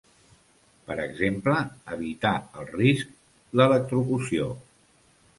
Per 0.85 0.95
exemple, 1.01 1.57
evitar 1.95 2.31
el 2.61 2.65
risc 2.71 3.11
l'electrocució. 3.61 4.49